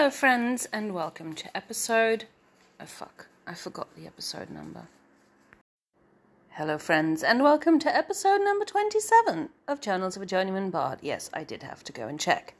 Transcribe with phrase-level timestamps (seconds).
[0.00, 2.24] Hello, friends, and welcome to episode.
[2.80, 3.26] Oh, fuck.
[3.46, 4.88] I forgot the episode number.
[6.52, 11.00] Hello, friends, and welcome to episode number 27 of Journals of a Journeyman Bard.
[11.02, 12.54] Yes, I did have to go and check.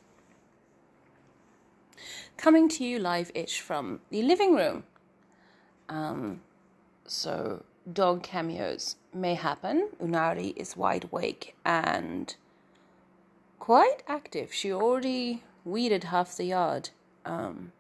[2.37, 4.85] Coming to you live ish from the living room.
[5.89, 6.43] Um,
[7.07, 9.89] so, dog cameos may happen.
[9.99, 12.37] Unari is wide awake and
[13.59, 14.53] quite active.
[14.53, 16.91] She already weeded half the yard.
[17.25, 17.73] Um,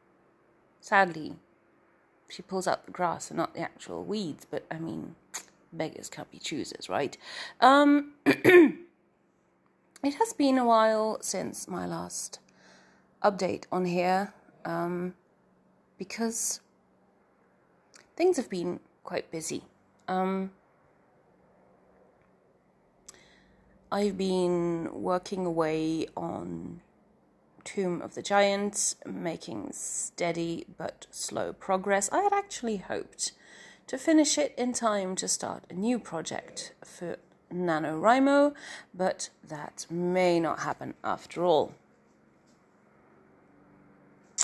[0.80, 1.36] sadly,
[2.28, 5.16] she pulls out the grass and not the actual weeds, but I mean,
[5.72, 7.16] beggars can't be choosers, right?
[7.60, 8.74] Um, it
[10.02, 12.38] has been a while since my last
[13.22, 14.32] update on here
[14.64, 15.14] um,
[15.98, 16.60] because
[18.16, 19.62] things have been quite busy.
[20.08, 20.52] Um,
[23.92, 26.80] I've been working away on
[27.74, 32.10] Tomb of the Giants, making steady but slow progress.
[32.10, 33.30] I had actually hoped
[33.86, 37.16] to finish it in time to start a new project for
[37.54, 38.54] NaNoWriMo,
[38.92, 41.74] but that may not happen after all.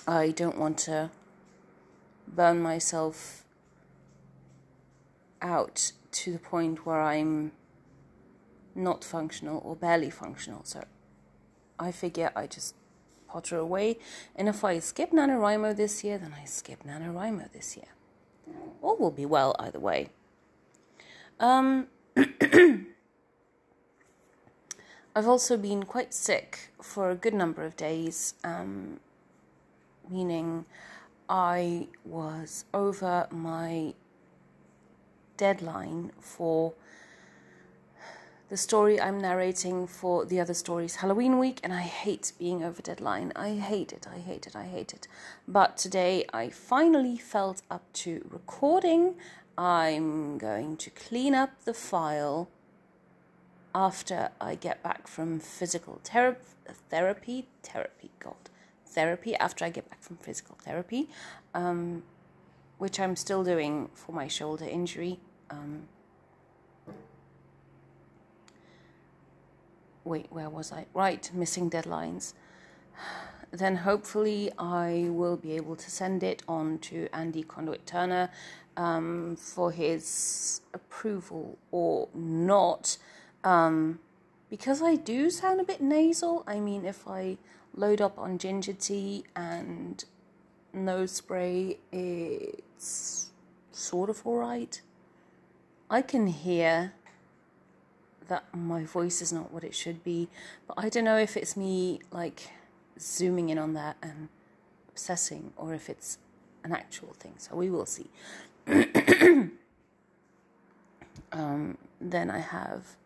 [0.06, 1.11] I don't want to
[2.28, 3.44] burn myself
[5.42, 7.50] out to the point where I'm
[8.77, 10.61] not functional or barely functional.
[10.62, 10.84] So
[11.77, 12.77] I figure I just
[13.37, 13.98] potter away.
[14.34, 17.92] And if I skip NaNoWriMo this year, then I skip NaNoWriMo this year.
[18.81, 20.09] All will be well either way.
[21.39, 21.89] Um,
[25.14, 29.01] I've also been quite sick for a good number of days, um,
[30.09, 30.64] meaning
[31.29, 33.92] I was over my
[35.37, 36.73] deadline for
[38.48, 42.80] the story I'm narrating for the other stories Halloween week, and I hate being over
[42.80, 43.33] deadline.
[43.34, 45.08] I hate it, I hate it, I hate it.
[45.48, 49.17] But today I finally felt up to recording.
[49.58, 52.48] I'm going to clean up the file
[53.74, 56.45] after I get back from physical therapy,
[56.89, 58.51] therapy, therapy, God,
[58.86, 61.08] therapy, after I get back from physical therapy,
[61.52, 62.05] um,
[62.78, 65.18] which I'm still doing for my shoulder injury.
[65.51, 65.89] Um,
[70.06, 70.86] wait, where was I?
[70.94, 72.33] Right, missing deadlines.
[73.50, 78.30] Then hopefully I will be able to send it on to Andy Conduit Turner
[78.77, 82.98] um, for his approval or not.
[83.45, 84.00] Um,
[84.50, 86.45] because I do sound a bit nasal.
[86.46, 87.39] I mean, if I
[87.74, 90.05] load up on ginger tea and
[90.72, 93.30] nose spray, it's
[93.72, 94.80] sort of alright.
[95.90, 96.92] I can hear
[98.29, 100.29] that my voice is not what it should be,
[100.67, 102.51] but I don't know if it's me like
[102.98, 104.29] zooming in on that and
[104.89, 106.19] obsessing or if it's
[106.64, 107.35] an actual thing.
[107.39, 108.11] So we will see.
[111.33, 112.97] um, then I have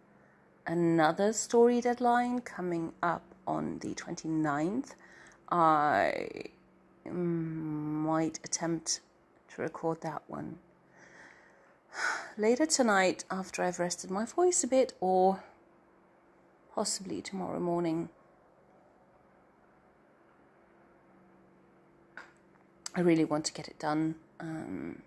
[0.66, 4.94] another story deadline coming up on the 29th.
[5.50, 6.44] I
[7.10, 9.00] might attempt
[9.54, 10.58] to record that one
[12.36, 15.42] later tonight after I've rested my voice a bit, or
[16.74, 18.08] possibly tomorrow morning.
[22.94, 24.16] I really want to get it done.
[24.40, 25.02] Um,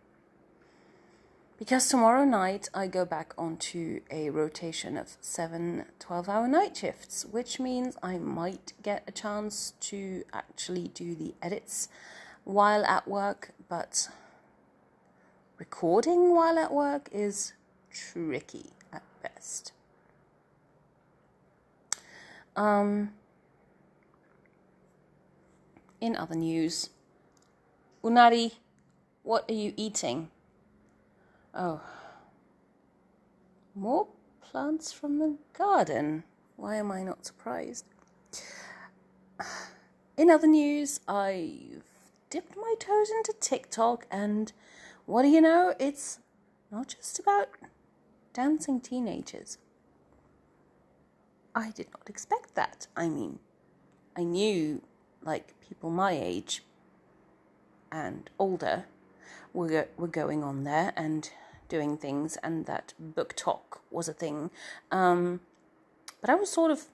[1.57, 7.25] because tomorrow night I go back onto a rotation of seven 12 hour night shifts,
[7.25, 11.87] which means I might get a chance to actually do the edits
[12.43, 14.09] while at work, but
[15.57, 17.53] recording while at work is
[17.91, 19.71] tricky at best.
[22.55, 23.13] Um,
[25.99, 26.89] in other news,
[28.03, 28.53] Unari,
[29.23, 30.29] what are you eating?
[31.55, 31.81] Oh,
[33.75, 34.07] more
[34.41, 36.23] plants from the garden.
[36.57, 37.85] Why am I not surprised?
[40.17, 41.83] In other news, I've
[42.29, 44.53] dipped my toes into TikTok and
[45.05, 45.73] what do you know?
[45.79, 46.19] It's
[46.71, 47.49] not just about
[48.33, 49.57] dancing teenagers.
[51.55, 52.87] I did not expect that.
[52.95, 53.39] I mean,
[54.17, 54.81] I knew
[55.21, 56.63] like people my age
[57.91, 58.85] and older
[59.53, 61.29] were were going on there and
[61.69, 64.51] doing things, and that BookTok was a thing.
[64.91, 65.41] Um,
[66.21, 66.85] but I was sort of,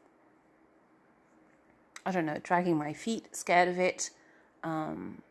[2.05, 4.09] I don't know, dragging my feet, scared of it.
[4.63, 5.21] Um,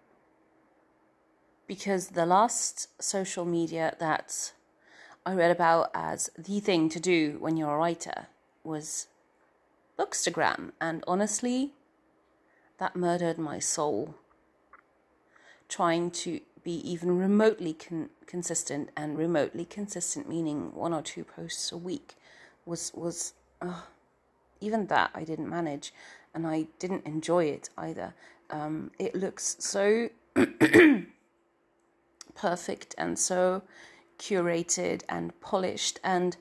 [1.69, 4.53] because the last social media that
[5.25, 8.27] I read about as the thing to do when you're a writer
[8.65, 9.07] was
[9.99, 11.75] Bookstagram, and honestly,
[12.79, 14.15] that murdered my soul.
[15.69, 21.73] trying to be even remotely con- consistent and remotely consistent meaning one or two posts
[21.73, 22.17] a week
[22.65, 23.83] was was uh,
[24.61, 25.93] even that I didn't manage
[26.35, 28.15] and I didn't enjoy it either.
[28.51, 30.09] Um, it looks so
[32.39, 33.63] perfect and so
[34.19, 36.37] curated and polished and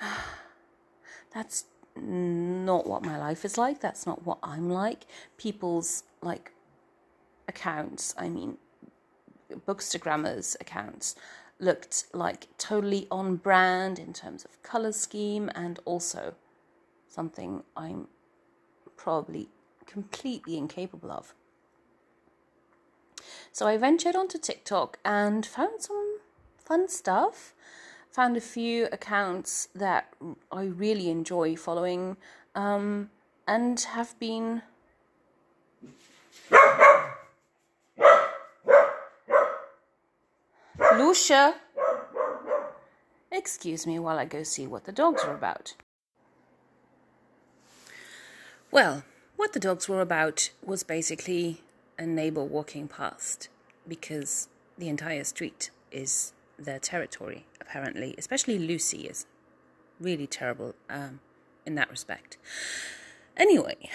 [1.34, 1.64] that's
[1.96, 3.80] not what my life is like.
[3.80, 5.06] That's not what i'm like.
[5.36, 6.52] People's like
[7.48, 8.56] accounts i mean
[9.66, 11.14] bookstagrammers accounts
[11.58, 16.34] looked like totally on brand in terms of color scheme and also
[17.08, 18.06] something i'm
[18.96, 19.48] probably
[19.86, 21.34] completely incapable of
[23.52, 26.18] so I ventured onto TikTok and found some
[26.58, 27.52] fun stuff.
[28.10, 30.12] Found a few accounts that
[30.50, 32.16] I really enjoy following
[32.54, 33.10] um,
[33.46, 34.62] and have been.
[40.94, 41.54] Lucia!
[43.30, 45.74] Excuse me while I go see what the dogs are about.
[48.70, 49.04] Well,
[49.36, 51.62] what the dogs were about was basically
[52.02, 53.48] a neighbor walking past
[53.86, 58.14] because the entire street is their territory, apparently.
[58.18, 59.26] Especially Lucy is
[60.00, 61.20] really terrible um,
[61.64, 62.36] in that respect.
[63.36, 63.88] Anyway,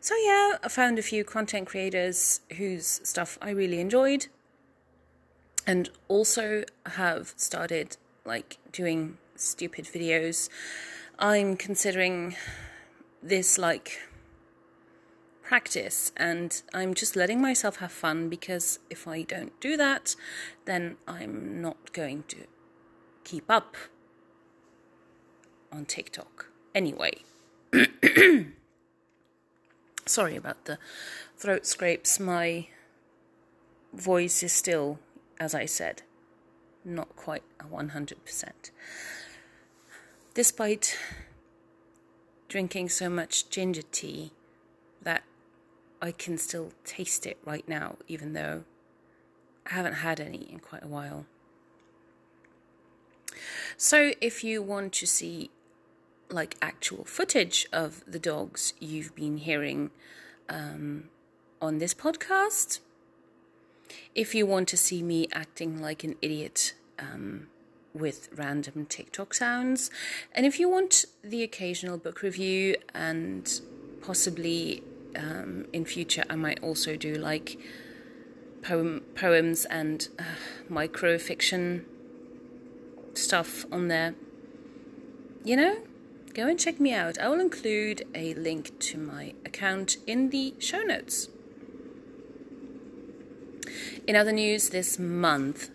[0.00, 4.26] so yeah, I found a few content creators whose stuff I really enjoyed,
[5.66, 10.48] and also have started like doing stupid videos.
[11.18, 12.36] I'm considering
[13.22, 14.00] this like
[15.46, 20.16] practice and I'm just letting myself have fun because if I don't do that,
[20.64, 22.38] then I'm not going to
[23.22, 23.76] keep up
[25.70, 26.46] on TikTok.
[26.74, 27.12] Anyway,
[30.06, 30.78] sorry about the
[31.36, 32.18] throat scrapes.
[32.18, 32.66] My
[33.92, 34.98] voice is still,
[35.38, 36.02] as I said,
[36.84, 38.50] not quite a 100%.
[40.34, 40.98] Despite
[42.48, 44.32] drinking so much ginger tea
[46.00, 48.64] I can still taste it right now, even though
[49.66, 51.26] I haven't had any in quite a while.
[53.76, 55.50] So, if you want to see
[56.30, 59.90] like actual footage of the dogs you've been hearing
[60.48, 61.04] um,
[61.60, 62.80] on this podcast,
[64.14, 67.48] if you want to see me acting like an idiot um,
[67.94, 69.90] with random TikTok sounds,
[70.32, 73.60] and if you want the occasional book review and
[74.00, 74.82] possibly
[75.16, 77.58] um, in future I might also do like
[78.62, 80.24] poem poems and uh,
[80.68, 81.84] micro fiction
[83.14, 84.14] stuff on there.
[85.44, 85.76] You know,
[86.34, 87.18] go and check me out.
[87.18, 91.28] I will include a link to my account in the show notes.
[94.06, 95.70] In other news this month,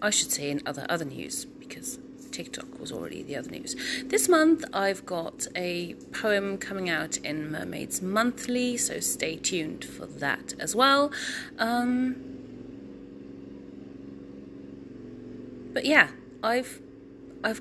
[0.00, 1.98] I should say in other other news because
[2.38, 3.74] TikTok was already the other news.
[4.04, 10.06] This month I've got a poem coming out in Mermaids Monthly, so stay tuned for
[10.06, 11.10] that as well.
[11.58, 12.14] Um,
[15.74, 16.80] but yeah, I've
[17.42, 17.60] I've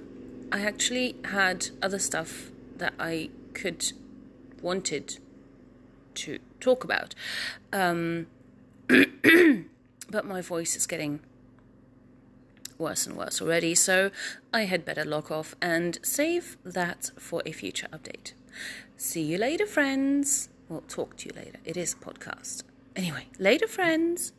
[0.52, 3.94] I actually had other stuff that I could
[4.62, 5.18] wanted
[6.14, 7.16] to talk about.
[7.74, 8.28] Um,
[8.88, 11.22] but my voice is getting
[12.78, 14.12] worse and worse already, so
[14.54, 18.34] I had better log off and save that for a future update.
[18.96, 20.50] See you later, friends.
[20.70, 21.60] Well, talk to you later.
[21.64, 22.64] It is a podcast.
[22.96, 24.34] Anyway, later, friends.